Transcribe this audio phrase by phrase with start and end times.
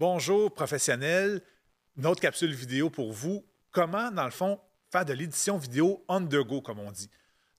[0.00, 1.42] Bonjour professionnels,
[1.98, 3.44] une autre capsule vidéo pour vous.
[3.70, 4.58] Comment, dans le fond,
[4.90, 7.10] faire de l'édition vidéo on the go, comme on dit?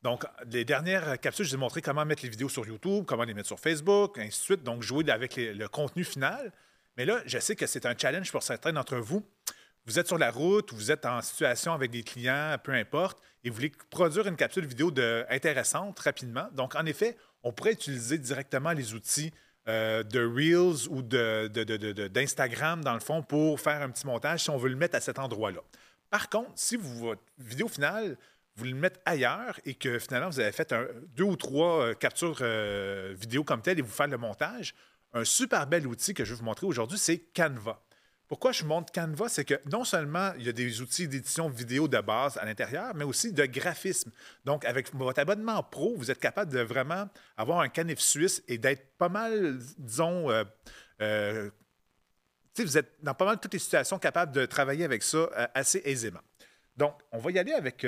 [0.01, 3.25] Donc, les dernières capsules, je vous ai montré comment mettre les vidéos sur YouTube, comment
[3.25, 4.63] les mettre sur Facebook, ainsi de suite.
[4.63, 6.51] Donc, jouer avec le contenu final.
[6.97, 9.23] Mais là, je sais que c'est un challenge pour certains d'entre vous.
[9.85, 13.51] Vous êtes sur la route, vous êtes en situation avec des clients, peu importe, et
[13.51, 16.47] vous voulez produire une capsule vidéo de, intéressante rapidement.
[16.53, 19.31] Donc, en effet, on pourrait utiliser directement les outils
[19.67, 24.57] euh, de Reels ou d'Instagram, dans le fond, pour faire un petit montage si on
[24.57, 25.61] veut le mettre à cet endroit-là.
[26.09, 28.17] Par contre, si votre vidéo finale,
[28.55, 30.73] vous le mettez ailleurs et que finalement, vous avez fait
[31.15, 34.73] deux ou trois euh, captures euh, vidéo comme telles et vous faites le montage,
[35.13, 37.81] un super bel outil que je vais vous montrer aujourd'hui, c'est Canva.
[38.31, 39.27] Pourquoi je montre Canva?
[39.27, 42.95] C'est que non seulement il y a des outils d'édition vidéo de base à l'intérieur,
[42.95, 44.09] mais aussi de graphisme.
[44.45, 48.57] Donc, avec votre abonnement pro, vous êtes capable de vraiment avoir un canif suisse et
[48.57, 50.45] d'être pas mal, disons, euh,
[51.01, 51.49] euh,
[52.57, 55.81] vous êtes dans pas mal toutes les situations capables de travailler avec ça euh, assez
[55.83, 56.21] aisément.
[56.77, 57.85] Donc, on va y aller avec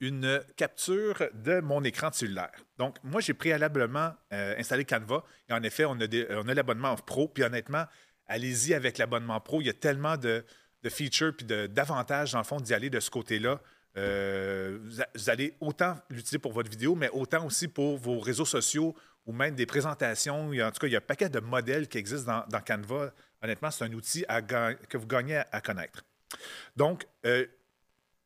[0.00, 2.64] une capture de mon écran cellulaire.
[2.78, 7.28] Donc, moi, j'ai préalablement installé Canva et en effet, on a, on a l'abonnement pro.
[7.28, 7.84] Puis honnêtement,
[8.28, 9.60] allez-y avec l'abonnement pro.
[9.60, 10.44] Il y a tellement de,
[10.88, 13.60] features et d'avantages, dans le fond, d'y aller de ce côté-là.
[13.96, 14.78] Euh,
[15.14, 18.94] vous allez autant l'utiliser pour votre vidéo, mais autant aussi pour vos réseaux sociaux
[19.26, 20.50] ou même des présentations.
[20.50, 23.12] en tout cas, il y a un paquet de modèles qui existent dans, Canva.
[23.42, 24.24] Honnêtement, c'est un outil
[24.88, 26.04] que vous gagnez à, connaître.
[26.76, 27.46] Donc, euh,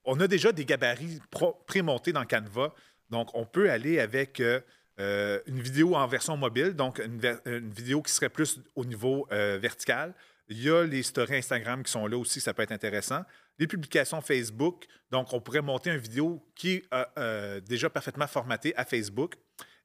[0.04, 1.20] on a déjà des gabarits
[1.66, 2.74] pré-montés dans Canva.
[3.08, 4.60] Donc, on peut aller avec euh,
[5.00, 9.58] euh, une vidéo en version mobile, donc une, vidéo qui serait plus au niveau euh,
[9.60, 10.14] vertical.
[10.48, 13.22] Il y a les stories Instagram qui sont là aussi, ça peut être intéressant.
[13.58, 16.84] Les publications Facebook, donc on pourrait monter une vidéo qui est
[17.18, 19.36] euh, déjà parfaitement formatée à Facebook.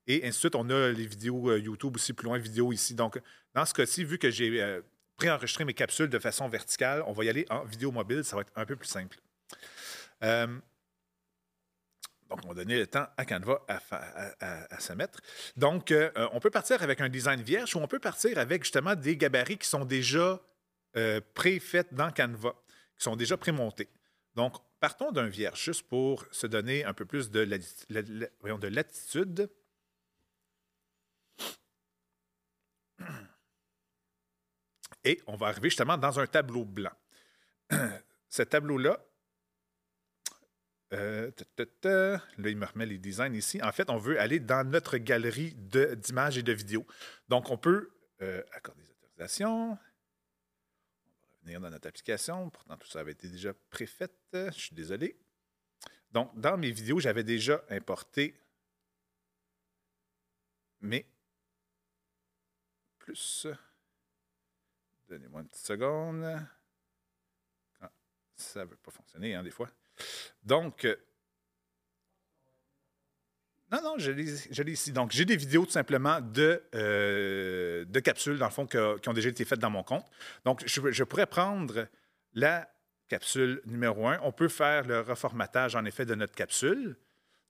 [0.05, 2.93] Et ainsi de suite, on a les vidéos YouTube aussi, plus loin, vidéo ici.
[2.93, 3.19] Donc,
[3.53, 4.81] dans ce cas-ci, vu que j'ai
[5.15, 8.41] préenregistré mes capsules de façon verticale, on va y aller en vidéo mobile, ça va
[8.43, 9.17] être un peu plus simple.
[12.29, 15.19] Donc, on va donner le temps à Canva à, se mettre.
[15.55, 18.95] Donc, euh, on peut partir avec un design vierge ou on peut partir avec justement
[18.95, 20.41] des gabarits qui sont déjà
[20.97, 22.55] euh, pré-faits dans Canva,
[22.97, 23.89] qui sont déjà pré-montés.
[24.33, 27.41] Donc, partons d'un vierge juste pour se donner un peu plus de
[28.67, 29.49] latitude.
[35.03, 36.91] Et on va arriver justement dans un tableau blanc.
[38.29, 38.99] Ce tableau-là,
[40.93, 41.31] euh,
[41.83, 43.61] là, il me remet les designs ici.
[43.61, 46.85] En fait, on veut aller dans notre galerie d'images et de vidéos.
[47.27, 47.91] Donc, on peut
[48.21, 49.71] euh, accorder des autorisations.
[49.71, 52.49] On va revenir dans notre application.
[52.49, 54.09] Pourtant, tout ça avait été déjà préfait.
[54.33, 55.17] Je suis désolé.
[56.11, 58.39] Donc, dans mes vidéos, j'avais déjà importé
[60.81, 61.05] mes
[62.99, 63.47] plus.
[65.09, 66.47] Donnez-moi une petite seconde.
[68.35, 69.69] ça ne veut pas fonctionner, hein, des fois.
[70.45, 70.95] Donc, euh,
[73.71, 74.91] non, non, je l'ai ici.
[74.91, 79.13] Donc, j'ai des vidéos tout simplement de, euh, de capsules, dans le fond, qui ont
[79.13, 80.05] déjà été faites dans mon compte.
[80.45, 81.87] Donc, je, pourrais prendre
[82.33, 82.69] la
[83.09, 84.19] capsule numéro 1.
[84.21, 86.95] On peut faire le reformatage, en effet, de notre capsule.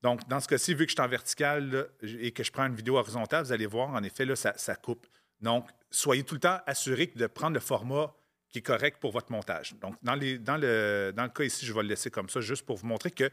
[0.01, 2.75] Donc, dans ce cas-ci, vu que je suis en vertical et que je prends une
[2.75, 5.05] vidéo horizontale, vous allez voir, en effet, là, ça, ça coupe.
[5.41, 8.16] Donc, soyez tout le temps assuré de prendre le format
[8.55, 9.75] qui est correct pour votre montage.
[9.81, 12.39] Donc, dans, les, dans, le, dans le cas ici, je vais le laisser comme ça,
[12.39, 13.29] juste pour vous montrer que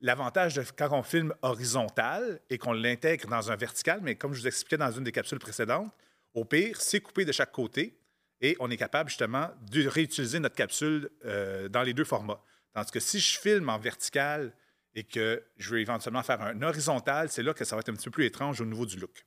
[0.00, 4.40] l'avantage de quand on filme horizontal et qu'on l'intègre dans un vertical, mais comme je
[4.40, 5.92] vous expliquais dans une des capsules précédentes,
[6.34, 7.96] au pire, c'est coupé de chaque côté
[8.40, 12.42] et on est capable justement de réutiliser notre capsule euh, dans les deux formats.
[12.72, 14.52] Tandis que si je filme en vertical
[14.96, 17.94] et que je veux éventuellement faire un horizontal, c'est là que ça va être un
[17.94, 19.24] petit peu plus étrange au niveau du look.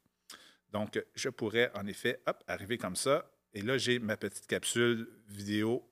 [0.73, 5.09] Donc, je pourrais en effet hop, arriver comme ça, et là, j'ai ma petite capsule
[5.29, 5.83] vidéo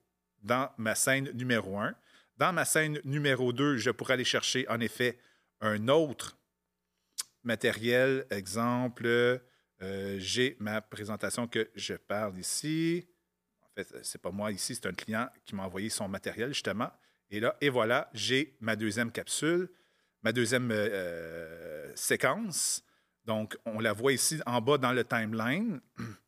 [0.44, 1.96] dans ma scène numéro 1.
[2.38, 5.18] Dans ma scène numéro 2, je pourrais aller chercher en effet
[5.62, 6.38] un autre
[7.42, 8.28] matériel.
[8.30, 13.08] Exemple, euh, j'ai ma présentation que je parle ici.
[13.62, 16.50] En fait, ce n'est pas moi ici, c'est un client qui m'a envoyé son matériel
[16.50, 16.92] justement.
[17.32, 19.72] Et là, et voilà, j'ai ma deuxième capsule,
[20.22, 22.84] ma deuxième euh, euh, séquence.
[23.24, 25.82] Donc, on la voit ici en bas dans le timeline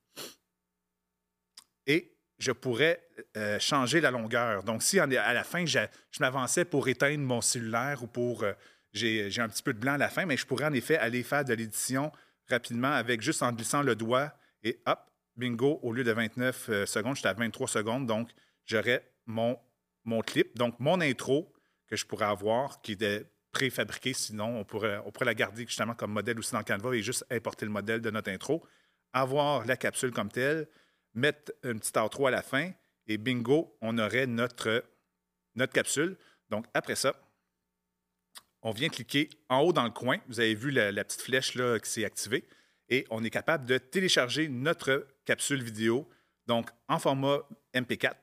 [1.87, 3.01] et je pourrais
[3.35, 4.63] euh, changer la longueur.
[4.63, 5.79] Donc, si à la fin, je,
[6.19, 8.43] m'avançais pour éteindre mon cellulaire ou pour.
[8.43, 8.53] Euh,
[8.93, 11.21] j'ai un petit peu de blanc à la fin, mais je pourrais en effet aller
[11.21, 12.11] faire de l'édition
[12.49, 14.99] rapidement avec juste en glissant le doigt et hop,
[15.35, 18.07] bingo, au lieu de 29 euh, secondes, j'étais à 23 secondes.
[18.07, 18.29] Donc,
[18.65, 19.59] j'aurais mon,
[20.05, 21.53] mon clip, donc mon intro
[21.87, 24.13] que je pourrais avoir qui était préfabriqué.
[24.13, 27.25] Sinon, on pourrait, on pourrait la garder justement comme modèle aussi dans Canva et juste
[27.29, 28.65] importer le modèle de notre intro,
[29.13, 30.67] avoir la capsule comme telle
[31.17, 32.71] mettre une petite outro à la fin
[33.07, 34.83] et bingo, on aurait notre,
[35.55, 36.17] notre capsule.
[36.49, 37.15] Donc, après ça,
[38.61, 40.17] on vient cliquer en haut dans le coin.
[40.27, 42.45] Vous avez vu la, petite flèche là, qui s'est activée.
[42.89, 46.07] Et on est capable de télécharger notre capsule vidéo,
[46.45, 47.39] donc en format
[47.73, 48.13] MP4,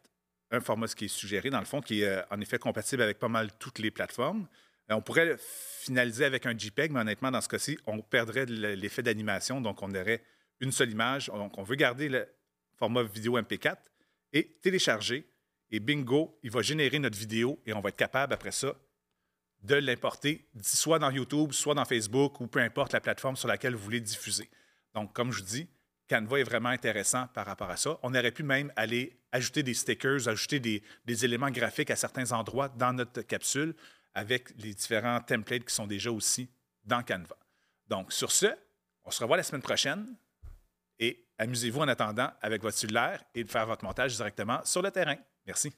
[0.53, 3.19] un format qui est suggéré dans le fond, qui est euh, en effet compatible avec
[3.19, 4.49] pas mal toutes les plateformes.
[4.91, 9.03] Euh, on pourrait finaliser avec un JPEG, mais honnêtement, dans ce cas-ci, on perdrait l'effet
[9.03, 10.23] d'animation, donc on aurait
[10.61, 11.27] une seule image.
[11.27, 12.09] Donc, on veut garder
[12.77, 13.77] format vidéo MP4
[14.33, 15.29] et télécharger.
[15.71, 18.75] Et bingo, il va générer notre vidéo et on va être capable après ça
[19.63, 23.75] de l'importer soit dans YouTube, soit dans Facebook ou peu importe la plateforme sur laquelle
[23.75, 24.51] vous voulez diffuser.
[24.95, 25.69] Donc, comme je vous dis,
[26.09, 27.99] Canva est vraiment intéressant par rapport à ça.
[28.03, 32.31] On aurait pu même aller ajouter des stickers, ajouter des, des éléments graphiques à certains
[32.33, 33.75] endroits dans notre capsule
[34.13, 36.49] avec les différents templates qui sont déjà aussi
[36.85, 37.37] dans Canva.
[37.89, 38.47] Donc, sur ce,
[39.05, 40.15] on se revoit la semaine prochaine
[40.99, 44.91] et amusez-vous en attendant avec votre cellulaire et de faire votre montage directement sur le
[44.91, 45.17] terrain.
[45.47, 45.73] Merci.